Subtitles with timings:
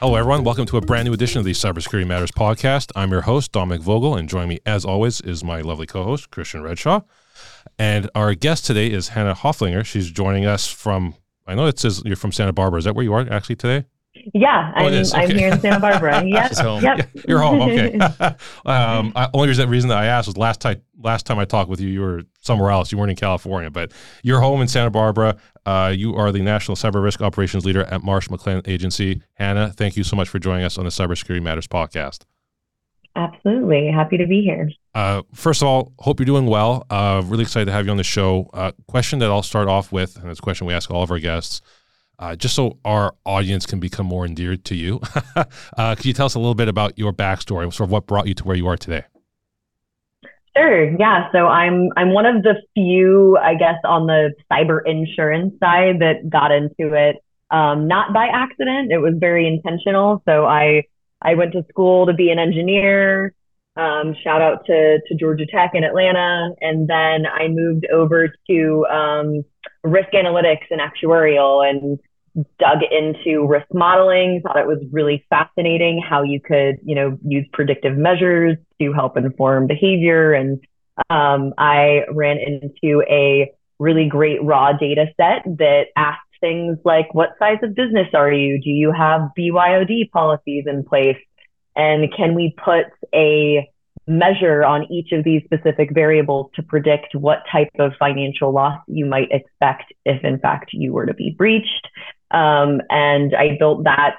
[0.00, 0.44] Hello, everyone.
[0.44, 2.90] Welcome to a brand new edition of the Cybersecurity Matters podcast.
[2.96, 6.30] I'm your host, Dominic Vogel, and joining me, as always, is my lovely co host,
[6.30, 7.04] Christian Redshaw.
[7.78, 9.84] And our guest today is Hannah Hoeflinger.
[9.84, 11.16] She's joining us from,
[11.46, 12.78] I know it says you're from Santa Barbara.
[12.78, 13.84] Is that where you are actually today?
[14.12, 15.10] Yeah, oh, I'm, okay.
[15.14, 16.24] I'm here in Santa Barbara.
[16.30, 16.54] Yep.
[16.54, 16.98] so, yep.
[16.98, 17.62] Yeah, you're home.
[17.62, 17.98] Okay.
[18.66, 21.70] um, I, only reason, reason that I asked was last time last time I talked
[21.70, 22.92] with you, you were somewhere else.
[22.92, 25.36] You weren't in California, but you're home in Santa Barbara.
[25.64, 29.22] Uh, you are the National Cyber Risk Operations Leader at Marsh McLennan Agency.
[29.34, 32.24] Hannah, thank you so much for joining us on the Cybersecurity Matters podcast.
[33.16, 33.90] Absolutely.
[33.92, 34.70] Happy to be here.
[34.94, 36.86] Uh, first of all, hope you're doing well.
[36.90, 38.48] Uh, really excited to have you on the show.
[38.52, 41.10] Uh, question that I'll start off with, and it's a question we ask all of
[41.10, 41.60] our guests
[42.20, 45.00] uh, just so our audience can become more endeared to you.
[45.76, 48.28] uh, could you tell us a little bit about your backstory, sort of what brought
[48.28, 49.04] you to where you are today?
[50.56, 50.96] Sure.
[50.98, 51.30] Yeah.
[51.32, 56.28] So I'm I'm one of the few, I guess, on the cyber insurance side that
[56.28, 57.16] got into it,
[57.50, 58.92] um, not by accident.
[58.92, 60.22] It was very intentional.
[60.28, 60.82] So I
[61.22, 63.32] I went to school to be an engineer.
[63.76, 68.86] Um, shout out to to Georgia Tech in Atlanta, and then I moved over to
[68.86, 69.44] um,
[69.84, 71.98] risk analytics and actuarial, and
[72.58, 77.46] dug into risk modeling, thought it was really fascinating how you could, you know, use
[77.52, 80.32] predictive measures to help inform behavior.
[80.32, 80.60] And
[81.08, 87.30] um, I ran into a really great raw data set that asked things like, what
[87.38, 88.60] size of business are you?
[88.60, 91.18] Do you have BYOD policies in place?
[91.76, 93.70] And can we put a
[94.10, 99.06] measure on each of these specific variables to predict what type of financial loss you
[99.06, 101.88] might expect if in fact you were to be breached.
[102.30, 104.16] Um, and I built that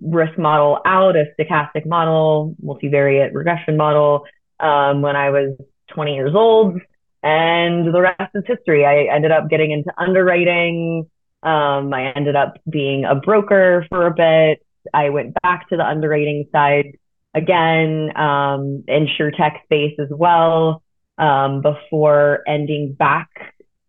[0.00, 4.24] risk model out, a stochastic model, multivariate regression model,
[4.60, 5.56] um, when I was
[5.88, 6.80] 20 years old.
[7.22, 8.84] And the rest is history.
[8.84, 11.10] I ended up getting into underwriting.
[11.42, 14.64] Um, I ended up being a broker for a bit.
[14.94, 16.98] I went back to the underwriting side
[17.34, 20.82] again, um, insure tech space as well,
[21.18, 23.28] um, before ending back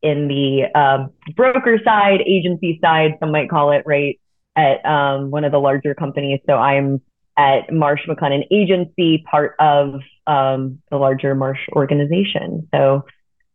[0.01, 4.19] in the uh, broker side, agency side, some might call it, right,
[4.55, 6.39] at um, one of the larger companies.
[6.45, 7.01] So I'm
[7.37, 12.67] at Marsh McLennan Agency, part of um, the larger Marsh organization.
[12.73, 13.05] So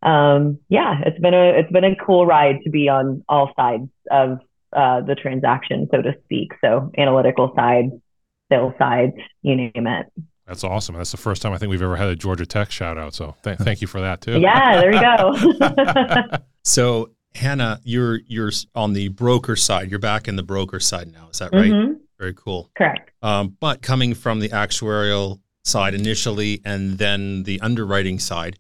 [0.03, 3.89] um, yeah, it's been a it's been a cool ride to be on all sides
[4.11, 4.39] of
[4.73, 6.53] uh, the transaction, so to speak.
[6.61, 7.91] So analytical side,
[8.51, 10.07] sales side, you name it.
[10.47, 10.97] That's awesome.
[10.97, 13.15] That's the first time I think we've ever had a Georgia Tech shout out.
[13.15, 14.41] So th- thank you for that too.
[14.41, 16.39] Yeah, there you go.
[16.65, 19.91] so Hannah, you're you're on the broker side.
[19.91, 21.29] You're back in the broker side now.
[21.31, 21.71] Is that right?
[21.71, 21.93] Mm-hmm.
[22.19, 22.71] Very cool.
[22.77, 23.13] Correct.
[23.23, 28.59] Um, but coming from the actuarial side initially, and then the underwriting side.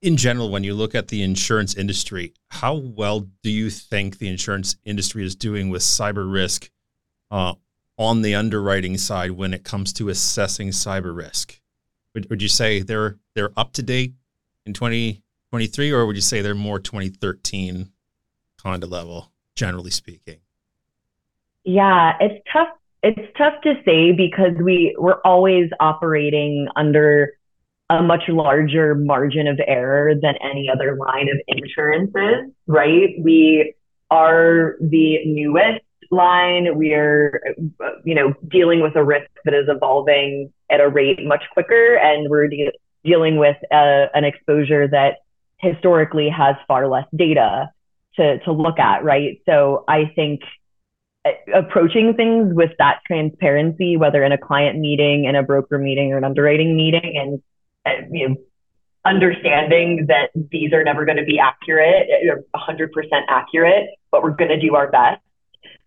[0.00, 4.28] In general, when you look at the insurance industry, how well do you think the
[4.28, 6.70] insurance industry is doing with cyber risk
[7.32, 7.54] uh,
[7.98, 11.60] on the underwriting side when it comes to assessing cyber risk?
[12.14, 14.14] Would, would you say they're they're up to date
[14.64, 17.90] in 2023, or would you say they're more 2013
[18.62, 20.38] kind of level, generally speaking?
[21.64, 22.68] Yeah, it's tough.
[23.02, 27.32] It's tough to say because we we're always operating under
[27.90, 33.14] a much larger margin of error than any other line of insurances, right?
[33.20, 33.74] We
[34.10, 36.76] are the newest line.
[36.76, 37.40] We are,
[38.04, 42.28] you know, dealing with a risk that is evolving at a rate much quicker, and
[42.30, 42.72] we're de-
[43.04, 45.18] dealing with uh, an exposure that
[45.58, 47.70] historically has far less data
[48.16, 49.40] to to look at, right?
[49.46, 50.40] So I think
[51.24, 56.12] uh, approaching things with that transparency, whether in a client meeting, in a broker meeting,
[56.12, 57.42] or an underwriting meeting, and
[57.86, 58.36] uh, you know,
[59.04, 62.08] understanding that these are never going to be accurate,
[62.54, 62.88] 100%
[63.28, 65.20] accurate, but we're going to do our best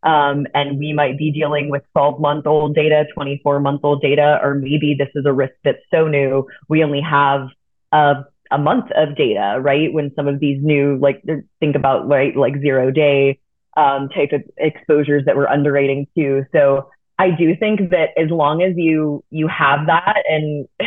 [0.04, 4.40] um, and we might be dealing with 12 month old data, 24 month old data,
[4.42, 7.48] or maybe this is a risk that's so new, we only have
[7.92, 9.94] a, a month of data, right?
[9.94, 11.24] When some of these new, like,
[11.60, 13.40] think about, right, like zero day
[13.78, 16.46] um, type of exposures that we're underwriting to.
[16.52, 20.68] So I do think that as long as you you have that and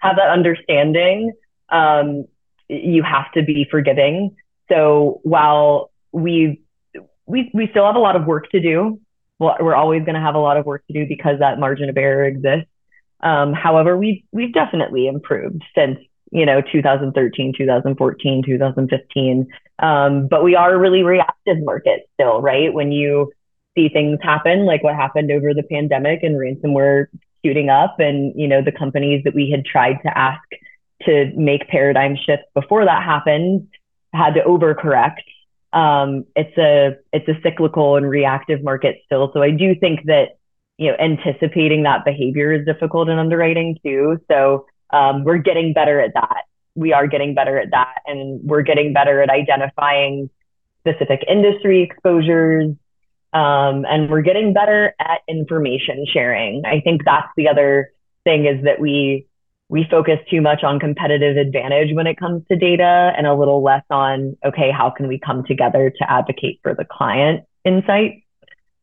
[0.00, 1.32] have that understanding,
[1.68, 2.24] um,
[2.68, 4.36] you have to be forgiving.
[4.70, 6.62] So while we
[7.30, 9.00] we we still have a lot of work to do.
[9.38, 11.96] We're always going to have a lot of work to do because that margin of
[11.96, 12.68] error exists.
[13.22, 15.98] Um, however, we've we've definitely improved since
[16.30, 19.46] you know 2013, 2014, 2015.
[19.78, 22.72] Um, but we are a really reactive market still, right?
[22.72, 23.32] When you
[23.74, 27.06] see things happen, like what happened over the pandemic and ransomware
[27.44, 30.42] shooting up, and you know the companies that we had tried to ask
[31.06, 33.68] to make paradigm shifts before that happened
[34.12, 35.22] had to overcorrect
[35.72, 39.30] um, it's a it's a cyclical and reactive market still.
[39.32, 40.38] So I do think that
[40.78, 44.18] you know, anticipating that behavior is difficult in underwriting too.
[44.30, 46.44] So um, we're getting better at that.
[46.74, 50.30] We are getting better at that, and we're getting better at identifying
[50.80, 52.74] specific industry exposures.
[53.32, 56.62] Um, and we're getting better at information sharing.
[56.64, 57.92] I think that's the other
[58.24, 59.26] thing is that we
[59.70, 63.62] we focus too much on competitive advantage when it comes to data and a little
[63.62, 68.24] less on okay how can we come together to advocate for the client insight?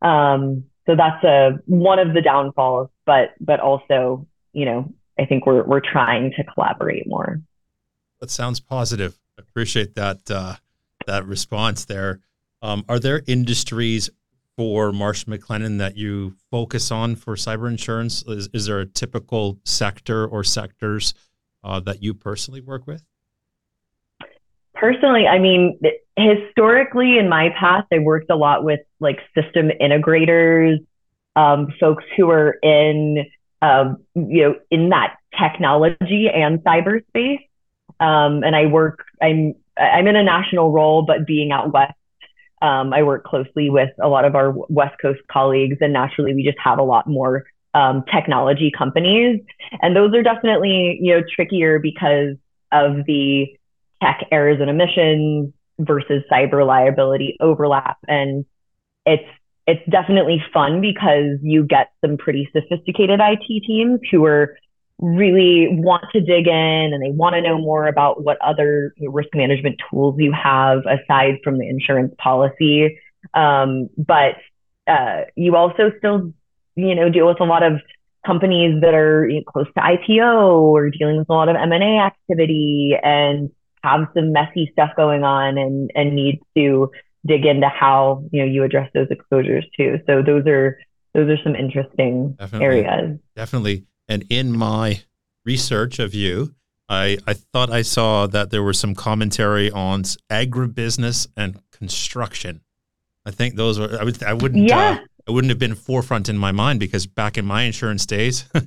[0.01, 5.45] Um, so that's a one of the downfalls but but also you know i think
[5.45, 7.41] we're we're trying to collaborate more.
[8.21, 9.19] That sounds positive.
[9.37, 10.55] I appreciate that uh,
[11.05, 12.21] that response there.
[12.61, 14.09] Um, are there industries
[14.57, 18.23] for Marsh McLennan that you focus on for cyber insurance?
[18.27, 21.13] Is, is there a typical sector or sectors
[21.63, 23.03] uh, that you personally work with?
[24.73, 25.79] Personally, I mean,
[26.17, 30.85] historically in my past, I worked a lot with like system integrators,
[31.35, 33.25] um, folks who are in,
[33.61, 37.47] um, you know, in that technology and cyberspace.
[37.99, 41.93] Um, and I work, I'm, I'm in a national role, but being out west
[42.61, 46.43] um, I work closely with a lot of our West Coast colleagues, and naturally, we
[46.43, 49.41] just have a lot more um, technology companies,
[49.81, 52.35] and those are definitely you know trickier because
[52.71, 53.47] of the
[54.01, 58.45] tech errors and omissions versus cyber liability overlap, and
[59.05, 59.29] it's
[59.67, 64.57] it's definitely fun because you get some pretty sophisticated IT teams who are
[64.99, 69.29] really want to dig in and they want to know more about what other risk
[69.35, 72.99] management tools you have aside from the insurance policy.
[73.33, 74.35] Um, but
[74.87, 76.33] uh, you also still,
[76.75, 77.79] you know, deal with a lot of
[78.25, 81.99] companies that are you know, close to IPO or dealing with a lot of M&A
[81.99, 83.51] activity and
[83.83, 86.91] have some messy stuff going on and, and need to
[87.25, 89.99] dig into how, you know, you address those exposures too.
[90.07, 90.79] So those are,
[91.13, 92.65] those are some interesting Definitely.
[92.65, 93.19] areas.
[93.35, 93.85] Definitely.
[94.07, 95.01] And in my
[95.45, 96.55] research of you,
[96.89, 102.61] I, I thought I saw that there was some commentary on agribusiness and construction.
[103.25, 104.99] I think those were I would I wouldn't yeah.
[105.01, 108.45] uh, I wouldn't have been forefront in my mind because back in my insurance days,
[108.55, 108.61] I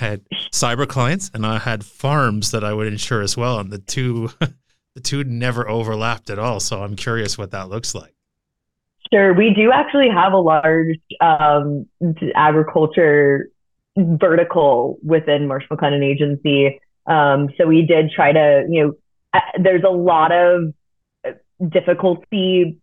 [0.00, 3.78] had cyber clients and I had farms that I would insure as well, and the
[3.78, 4.30] two
[4.94, 6.58] the two never overlapped at all.
[6.58, 8.12] So I'm curious what that looks like.
[9.12, 11.86] Sure, we do actually have a large um,
[12.34, 13.50] agriculture
[13.96, 16.80] vertical within Marsh McLennan Agency.
[17.06, 18.92] Um, so we did try to, you know,
[19.34, 20.72] uh, there's a lot of
[21.70, 22.78] difficulty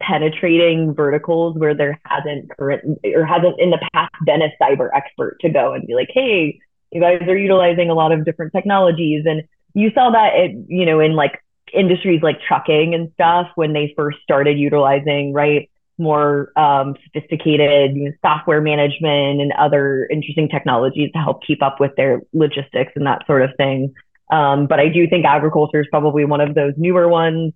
[0.00, 5.38] penetrating verticals where there hasn't current or hasn't in the past been a cyber expert
[5.40, 6.58] to go and be like, hey,
[6.90, 9.24] you guys are utilizing a lot of different technologies.
[9.26, 9.42] And
[9.74, 11.42] you saw that it, you know, in like
[11.72, 15.68] industries like trucking and stuff when they first started utilizing, right?
[15.98, 21.80] More um, sophisticated you know, software management and other interesting technologies to help keep up
[21.80, 23.94] with their logistics and that sort of thing.
[24.30, 27.52] Um, but I do think agriculture is probably one of those newer ones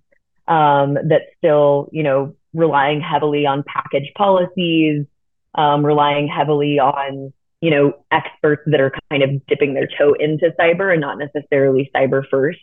[0.47, 5.05] um, that's still, you know, relying heavily on package policies,
[5.55, 10.53] um, relying heavily on, you know, experts that are kind of dipping their toe into
[10.59, 12.59] cyber and not necessarily cyber first.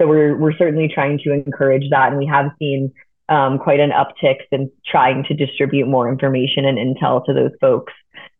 [0.00, 2.92] So we're we're certainly trying to encourage that, and we have seen
[3.32, 7.94] um, quite an uptick in trying to distribute more information and intel to those folks.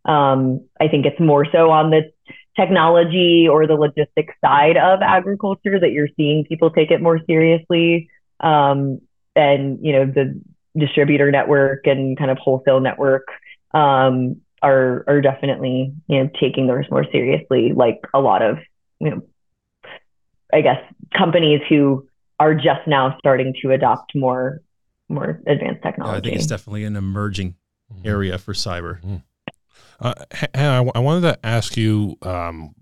[0.04, 2.12] Um, I think it's more so on the
[2.56, 8.10] technology or the logistics side of agriculture that you're seeing people take it more seriously.
[8.40, 9.00] Um,
[9.34, 10.38] and, you know, the
[10.78, 13.28] distributor network and kind of wholesale network
[13.72, 18.58] um, are, are definitely, you know, taking those more seriously, like a lot of,
[19.00, 19.22] you know,
[20.52, 20.82] I guess
[21.16, 22.06] companies who
[22.38, 24.60] are just now starting to adopt more
[25.12, 26.14] more advanced technology.
[26.14, 27.56] Yeah, I think it's definitely an emerging
[27.92, 28.06] mm-hmm.
[28.06, 29.00] area for cyber.
[29.02, 29.16] Mm-hmm.
[30.00, 30.14] Uh,
[30.54, 32.74] Hannah, I, wanted to ask you, um,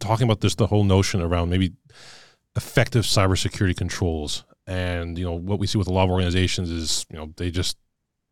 [0.00, 1.72] talking about this, the whole notion around maybe
[2.56, 7.06] effective cybersecurity controls, and you know what we see with a lot of organizations is
[7.10, 7.78] you know they just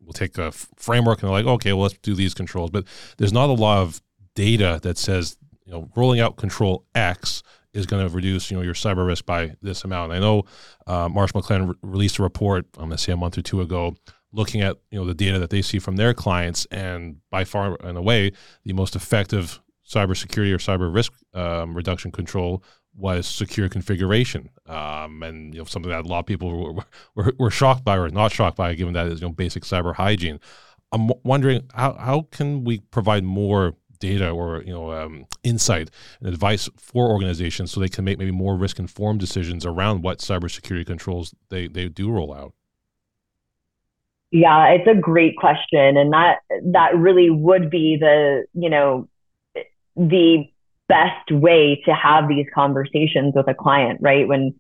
[0.03, 2.85] will take a f- framework and they're like, okay, well let's do these controls, but
[3.17, 4.03] there's not a lot of
[4.35, 7.43] data that says you know rolling out control X
[7.77, 10.13] is going to reduce you know your cyber risk by this amount.
[10.13, 10.45] I know
[10.87, 13.61] uh, Marsh McLennan re- released a report, I'm going to say a month or two
[13.61, 13.95] ago,
[14.33, 17.77] looking at you know the data that they see from their clients, and by far
[17.85, 18.33] and away
[18.65, 22.63] the most effective cybersecurity or cyber risk um, reduction control
[22.95, 27.33] was secure configuration, um, and you know something that a lot of people were, were,
[27.39, 30.41] were shocked by or not shocked by, given that is you know basic cyber hygiene.
[30.93, 36.29] I'm wondering how how can we provide more data or you know um, insight and
[36.29, 40.87] advice for organizations so they can make maybe more risk informed decisions around what cybersecurity
[40.87, 42.53] controls they they do roll out.
[44.31, 46.39] Yeah, it's a great question, and that
[46.73, 49.09] that really would be the you know
[49.97, 50.45] the
[50.89, 54.27] best way to have these conversations with a client, right?
[54.27, 54.55] When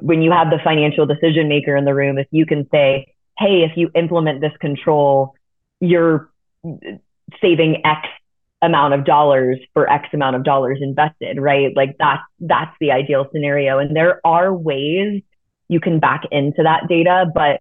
[0.00, 3.62] when you have the financial decision maker in the room, if you can say, "Hey,
[3.62, 5.34] if you implement this control,
[5.80, 6.30] you're
[7.40, 8.08] saving X
[8.62, 11.74] amount of dollars for X amount of dollars invested," right?
[11.76, 15.22] Like that's that's the ideal scenario, and there are ways
[15.68, 17.60] you can back into that data, but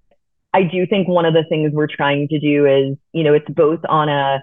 [0.54, 3.50] I do think one of the things we're trying to do is, you know, it's
[3.50, 4.42] both on a,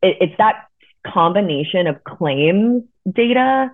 [0.00, 0.66] it, it's that
[1.04, 3.68] combination of claims data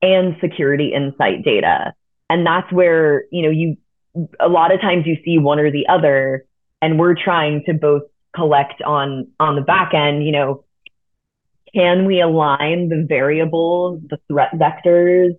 [0.00, 1.92] and security insight data.
[2.30, 3.76] And that's where, you know, you,
[4.38, 6.44] a lot of times you see one or the other,
[6.80, 8.02] and we're trying to both
[8.36, 10.64] collect on, on the back end, you know,
[11.74, 15.30] can we align the variables, the threat vectors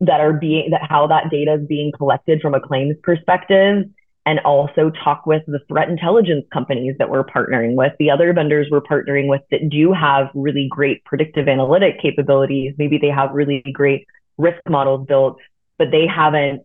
[0.00, 3.84] that are being, that how that data is being collected from a claims perspective?
[4.24, 8.68] and also talk with the threat intelligence companies that we're partnering with, the other vendors
[8.70, 12.74] we're partnering with that do have really great predictive analytic capabilities.
[12.78, 14.06] Maybe they have really great
[14.38, 15.38] risk models built,
[15.76, 16.62] but they haven't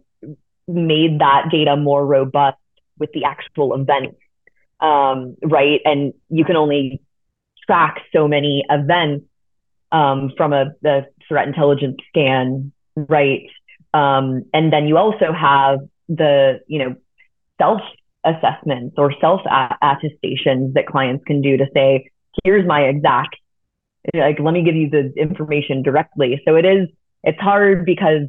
[0.67, 2.57] made that data more robust
[2.99, 4.17] with the actual events,
[4.79, 5.81] um, right?
[5.83, 7.01] And you can only
[7.67, 9.25] track so many events
[9.91, 13.43] um, from a the threat intelligence scan, right?
[13.93, 16.95] Um, and then you also have the you know
[17.59, 17.81] self
[18.27, 19.41] assessments or self
[19.81, 22.09] attestations that clients can do to say,
[22.43, 23.35] here's my exact,
[24.13, 26.41] like, let me give you the information directly.
[26.45, 26.89] So it is,
[27.23, 28.27] it's hard because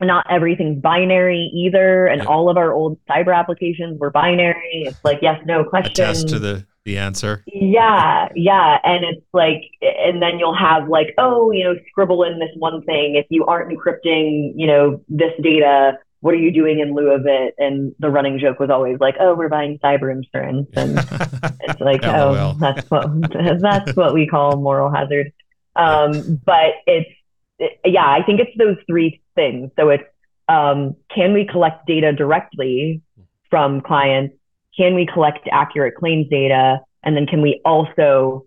[0.00, 2.06] not everything's binary either.
[2.06, 2.28] And yeah.
[2.28, 4.84] all of our old cyber applications were binary.
[4.86, 5.92] It's like, yes, no question.
[5.92, 7.44] Attest to the, the answer.
[7.46, 8.28] Yeah.
[8.34, 8.78] Yeah.
[8.82, 12.82] And it's like, and then you'll have like, oh, you know, scribble in this one
[12.82, 13.16] thing.
[13.16, 17.26] If you aren't encrypting, you know, this data, what are you doing in lieu of
[17.26, 17.54] it?
[17.58, 20.68] And the running joke was always like, oh, we're buying cyber insurance.
[20.74, 20.98] And
[21.60, 23.06] it's like, oh, that's what,
[23.60, 25.32] that's what we call moral hazard.
[25.76, 27.10] Um, but it's,
[27.58, 29.70] it, yeah, I think it's those three things.
[29.76, 30.04] So it's,
[30.48, 33.02] um, can we collect data directly
[33.50, 34.37] from clients?
[34.78, 36.78] Can we collect accurate claims data?
[37.02, 38.46] And then can we also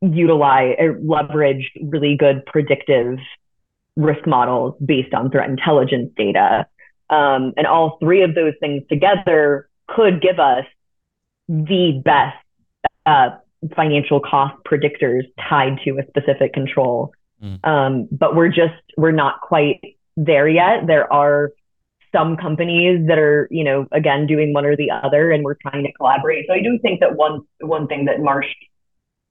[0.00, 3.18] utilize or leverage really good predictive
[3.96, 6.66] risk models based on threat intelligence data
[7.10, 10.64] um, and all three of those things together could give us
[11.48, 12.36] the best
[13.06, 13.30] uh,
[13.76, 17.12] financial cost predictors tied to a specific control.
[17.42, 17.64] Mm.
[17.66, 19.80] Um, but we're just, we're not quite
[20.16, 20.86] there yet.
[20.86, 21.52] There are
[22.14, 25.82] some companies that are, you know, again, doing one or the other, and we're trying
[25.84, 26.46] to collaborate.
[26.46, 28.46] So I do think that one, one thing that Marsh,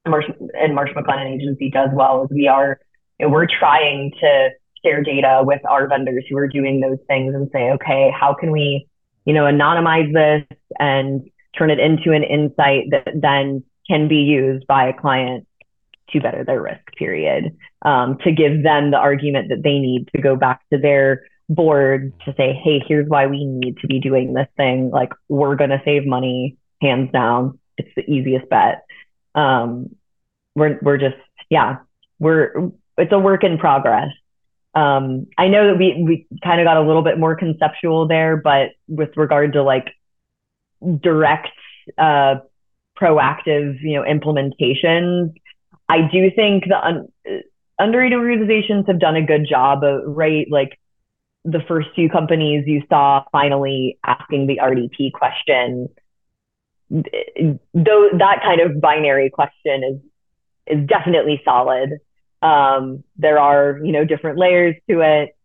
[0.08, 2.80] Marsh and Marsh McLennan Agency does well is we are,
[3.20, 4.50] you know, we're trying to
[4.84, 8.52] share data with our vendors who are doing those things and say, okay, how can
[8.52, 8.88] we,
[9.26, 14.68] you know, anonymize this and turn it into an insight that then can be used
[14.68, 15.48] by a client
[16.10, 20.22] to better their risk period, um, to give them the argument that they need to
[20.22, 21.24] go back to their
[21.54, 24.90] board to say, hey, here's why we need to be doing this thing.
[24.90, 27.60] Like, we're going to save money, hands down.
[27.78, 28.86] It's the easiest bet.
[29.36, 29.96] Um,
[30.56, 31.16] we're, we're just,
[31.50, 31.78] yeah,
[32.20, 34.10] we're, it's a work in progress
[34.76, 38.38] um, I know that we we kind of got a little bit more conceptual there,
[38.38, 39.90] but with regard to like
[41.02, 41.50] direct
[41.98, 42.36] uh,
[43.00, 45.34] proactive, you know, implementation,
[45.88, 47.08] I do think the un-
[47.80, 50.80] underwriting organizations have done a good job of right, like
[51.46, 55.90] the first few companies you saw finally asking the RDP question.
[56.90, 60.00] Though that kind of binary question is
[60.66, 62.00] is definitely solid.
[62.42, 65.36] Um, there are, you know, different layers to it.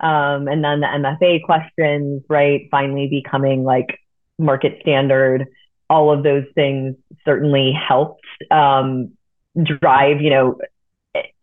[0.00, 3.98] Um, and then the MFA questions, right, finally becoming like
[4.38, 5.46] market standard.
[5.88, 9.12] All of those things certainly helped um,
[9.62, 10.58] drive, you know,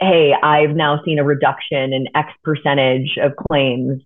[0.03, 4.01] hey, I've now seen a reduction in X percentage of claims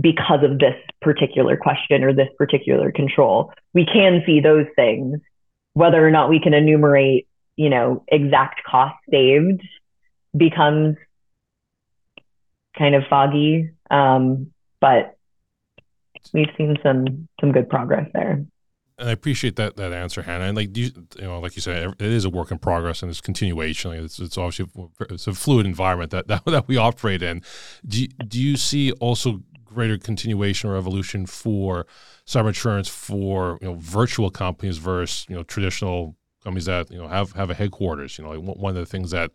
[0.00, 3.52] because of this particular question or this particular control.
[3.72, 5.20] We can see those things.
[5.74, 9.62] Whether or not we can enumerate, you know, exact cost saved
[10.36, 10.96] becomes
[12.76, 13.70] kind of foggy.
[13.90, 15.16] Um, but
[16.32, 18.44] we've seen some some good progress there.
[19.02, 20.44] And I appreciate that that answer, Hannah.
[20.44, 23.10] And like you, you know, like you said, it is a work in progress and
[23.10, 23.90] it's continuation.
[23.94, 24.66] It's, it's obviously
[25.10, 27.42] it's a fluid environment that, that that we operate in.
[27.84, 31.84] Do you, do you see also greater continuation or evolution for
[32.26, 37.08] cyber insurance for you know virtual companies versus you know traditional companies that you know
[37.08, 38.18] have have a headquarters?
[38.18, 39.32] You know, like one of the things that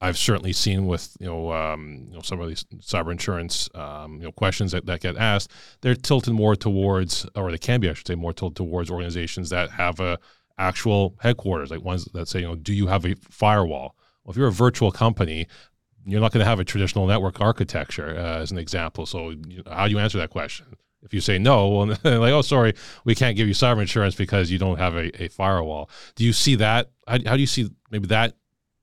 [0.00, 4.18] I've certainly seen with you know, um, you know some of these cyber insurance um,
[4.18, 5.50] you know questions that, that get asked,
[5.80, 9.50] they're tilted more towards, or they can be, I should say, more tilted towards organizations
[9.50, 10.18] that have a
[10.58, 13.96] actual headquarters, like ones that say, you know, do you have a firewall?
[14.24, 15.46] Well, if you're a virtual company,
[16.04, 19.06] you're not going to have a traditional network architecture, uh, as an example.
[19.06, 20.66] So, you know, how do you answer that question?
[21.02, 22.74] If you say no, well, like, oh, sorry,
[23.04, 25.90] we can't give you cyber insurance because you don't have a, a firewall.
[26.16, 26.90] Do you see that?
[27.06, 28.34] How, how do you see maybe that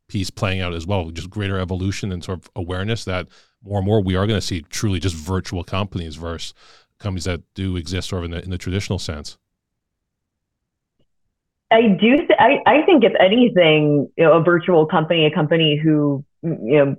[0.08, 1.10] piece playing out as well?
[1.12, 3.28] Just greater evolution and sort of awareness that
[3.64, 6.54] more and more we are going to see truly just virtual companies versus
[7.00, 9.38] companies that do exist sort of in the, in the traditional sense.
[11.72, 12.18] I do.
[12.18, 16.78] Th- I, I think if anything, you know, a virtual company, a company who you
[16.78, 16.96] know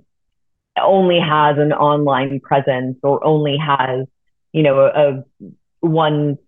[0.82, 4.06] only has an online presence or only has
[4.52, 5.24] you know a, a
[5.80, 6.38] one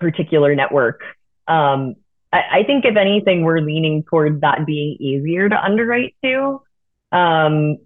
[0.00, 1.02] particular network.
[1.46, 1.94] Um,
[2.32, 6.62] I, think if anything, we're leaning towards that being easier to underwrite to.
[7.10, 7.78] Um,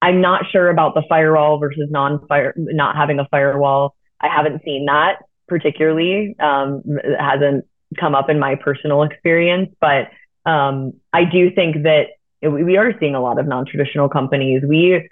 [0.00, 3.94] I'm not sure about the firewall versus non-fire, not having a firewall.
[4.20, 6.34] I haven't seen that particularly.
[6.40, 7.66] Um, it hasn't
[7.98, 10.08] come up in my personal experience, but
[10.46, 12.08] um, I do think that
[12.42, 14.62] we are seeing a lot of non-traditional companies.
[14.66, 15.08] We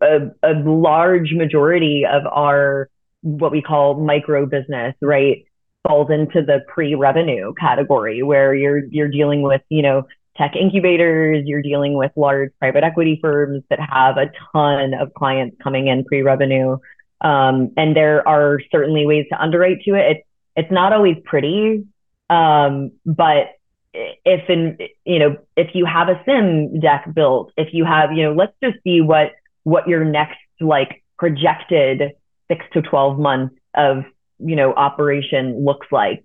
[0.00, 2.88] a, a large majority of our
[3.22, 5.44] what we call micro business, right,
[5.86, 10.02] falls into the pre-revenue category where you're you're dealing with, you know,
[10.36, 15.56] tech incubators, you're dealing with large private equity firms that have a ton of clients
[15.62, 16.76] coming in pre-revenue.
[17.20, 20.16] Um, and there are certainly ways to underwrite to it.
[20.16, 20.26] It's
[20.56, 21.84] it's not always pretty,
[22.30, 23.56] um, but
[23.92, 28.24] if in you know if you have a sim deck built, if you have you
[28.24, 32.12] know let's just see what what your next like projected
[32.48, 34.04] six to twelve months of
[34.38, 36.24] you know operation looks like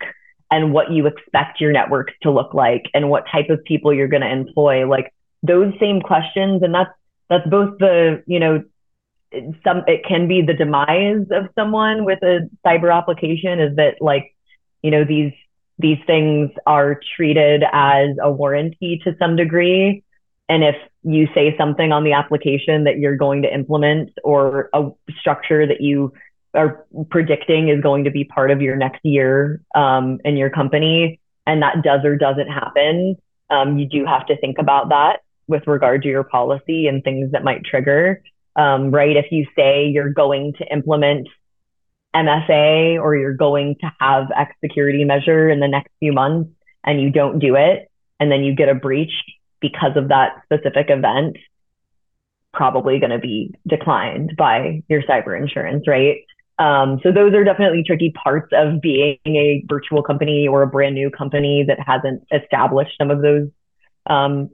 [0.51, 4.07] and what you expect your networks to look like and what type of people you're
[4.07, 5.13] going to employ like
[5.43, 6.91] those same questions and that's
[7.29, 8.63] that's both the you know
[9.63, 14.35] some it can be the demise of someone with a cyber application is that like
[14.81, 15.31] you know these
[15.79, 20.03] these things are treated as a warranty to some degree.
[20.49, 24.89] And if you say something on the application that you're going to implement or a
[25.17, 26.11] structure that you
[26.53, 31.19] are predicting is going to be part of your next year um, in your company,
[31.45, 33.15] and that does or doesn't happen,
[33.49, 37.31] um, you do have to think about that with regard to your policy and things
[37.31, 38.21] that might trigger.
[38.55, 39.15] Um, right?
[39.15, 41.27] If you say you're going to implement
[42.15, 46.49] MFA or you're going to have X security measure in the next few months
[46.83, 49.13] and you don't do it, and then you get a breach
[49.61, 51.37] because of that specific event,
[52.53, 56.17] probably going to be declined by your cyber insurance, right?
[56.59, 60.93] Um, so those are definitely tricky parts of being a virtual company or a brand
[60.93, 63.47] new company that hasn't established some of those
[64.07, 64.49] um,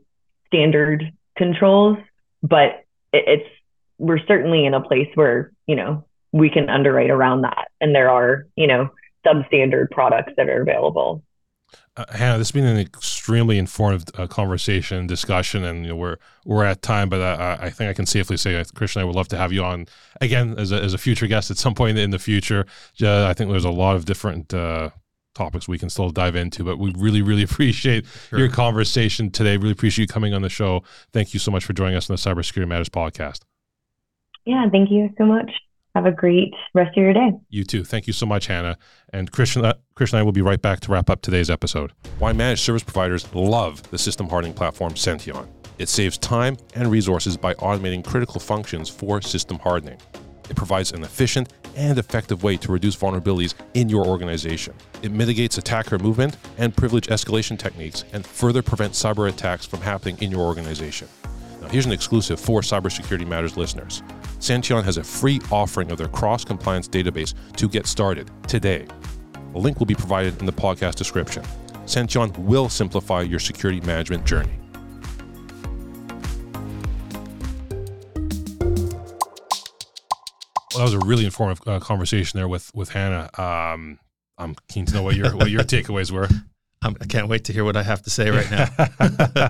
[0.47, 1.97] standard controls.
[2.43, 3.49] But it, it's
[3.97, 7.69] we're certainly in a place where you know we can underwrite around that.
[7.79, 8.89] And there are, you know,
[9.25, 11.23] substandard products that are available.
[11.97, 16.17] Uh, Hannah, this has been an extremely informative uh, conversation, discussion, and you know, we're
[16.43, 17.07] we're at time.
[17.07, 19.63] But uh, I think I can safely say, Christian, I would love to have you
[19.63, 19.87] on
[20.19, 22.65] again as a, as a future guest at some point in the future.
[23.01, 24.89] I think there's a lot of different uh,
[25.35, 28.39] topics we can still dive into, but we really, really appreciate sure.
[28.39, 29.55] your conversation today.
[29.55, 30.83] Really appreciate you coming on the show.
[31.13, 33.41] Thank you so much for joining us on the Cybersecurity Matters podcast.
[34.45, 35.49] Yeah, thank you so much
[35.95, 37.31] have a great rest of your day.
[37.49, 37.83] You too.
[37.83, 38.77] Thank you so much, Hannah.
[39.13, 41.93] And Christian, uh, Christian and I will be right back to wrap up today's episode.
[42.19, 45.47] Why managed service providers love the system hardening platform Senteon.
[45.77, 49.97] It saves time and resources by automating critical functions for system hardening.
[50.49, 54.73] It provides an efficient and effective way to reduce vulnerabilities in your organization.
[55.01, 60.17] It mitigates attacker movement and privilege escalation techniques and further prevents cyber attacks from happening
[60.19, 61.07] in your organization.
[61.61, 64.03] Now, here's an exclusive for Cybersecurity Matters listeners.
[64.45, 68.85] Senteon has a free offering of their cross compliance database to get started today.
[69.55, 71.43] A link will be provided in the podcast description.
[71.85, 74.51] Senteon will simplify your security management journey.
[80.75, 83.31] Well, that was a really informative uh, conversation there with with Hannah.
[83.39, 83.97] Um,
[84.37, 86.27] I'm keen to know what your what your takeaways were.
[86.83, 89.49] I'm, I can not wait to hear what I have to say right now.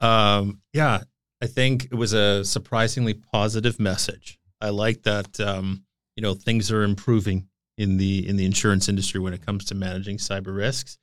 [0.00, 1.02] um, yeah,
[1.42, 4.38] I think it was a surprisingly positive message.
[4.60, 5.84] I like that um,
[6.16, 9.74] you know things are improving in the in the insurance industry when it comes to
[9.74, 10.98] managing cyber risks,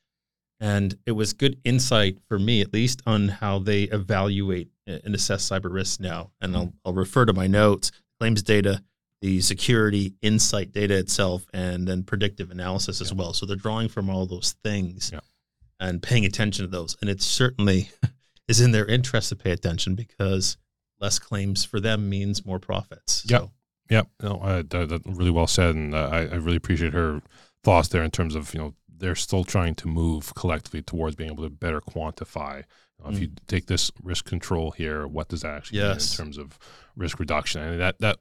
[0.62, 5.48] and it was good insight for me at least on how they evaluate and assess
[5.48, 6.32] cyber risks now.
[6.40, 8.82] And I'll I'll refer to my notes, claims data,
[9.22, 13.18] the security insight data itself, and then predictive analysis as yeah.
[13.18, 13.34] well.
[13.34, 15.20] So they're drawing from all those things yeah.
[15.82, 17.90] and paying attention to those, and it's certainly
[18.50, 20.58] is in their interest to pay attention because
[21.00, 23.24] less claims for them means more profits.
[23.30, 23.42] Yep.
[23.42, 23.52] So.
[23.90, 24.08] Yep.
[24.22, 27.22] No, I, that, that really well said, and uh, I, I really appreciate her
[27.64, 31.32] thoughts there in terms of you know they're still trying to move collectively towards being
[31.32, 32.64] able to better quantify.
[33.02, 33.14] mm.
[33.14, 33.38] If you mm.
[33.48, 36.20] take this risk control here, what does that actually yes.
[36.20, 36.60] mean in terms of
[36.96, 37.62] risk reduction?
[37.62, 38.18] And that that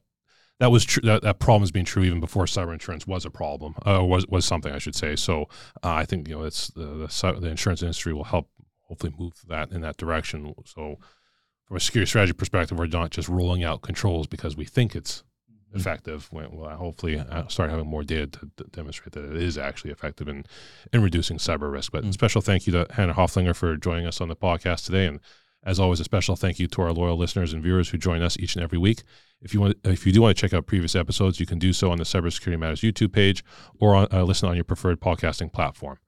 [0.60, 1.02] that was true.
[1.04, 4.26] That, that problem has been true even before cyber insurance was a problem, uh, was
[4.26, 5.16] was something I should say.
[5.16, 5.48] So
[5.82, 8.48] uh, I think you know it's the, the, the insurance industry will help
[8.88, 10.54] hopefully move that in that direction.
[10.64, 10.98] So
[11.66, 15.22] from a security strategy perspective, we're not just rolling out controls because we think it's
[15.50, 15.78] mm-hmm.
[15.78, 16.28] effective.
[16.32, 20.28] We'll hopefully uh, start having more data to, to, demonstrate that it is actually effective
[20.28, 20.44] in
[20.92, 21.92] in reducing cyber risk.
[21.92, 22.12] But mm-hmm.
[22.12, 25.20] special thank you to Hannah Hoeflinger for joining us on the podcast today and
[25.64, 28.38] as always, a special thank you to our loyal listeners and viewers who join us
[28.38, 29.02] each and every week.
[29.42, 31.72] If you want, if you do want to check out previous episodes, you can do
[31.72, 33.44] so on the Cybersecurity Matters YouTube page
[33.80, 35.98] or on, uh, listen on your preferred podcasting platform.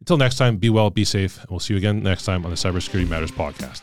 [0.00, 2.50] Until next time, be well, be safe, and we'll see you again next time on
[2.50, 3.82] the Cybersecurity Matters podcast.